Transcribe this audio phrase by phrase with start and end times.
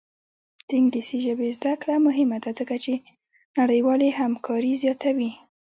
[0.67, 2.93] د انګلیسي ژبې زده کړه مهمه ده ځکه چې
[3.59, 5.31] نړیوالې همکاري زیاتوي.